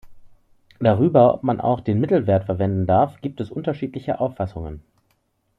Darüber, 0.79 1.31
ob 1.35 1.43
man 1.43 1.61
auch 1.61 1.79
den 1.79 1.99
Mittelwert 1.99 2.45
verwenden 2.45 2.87
darf, 2.87 3.21
gibt 3.21 3.39
es 3.39 3.51
unterschiedliche 3.51 4.19
Auffassungen. 4.19 4.81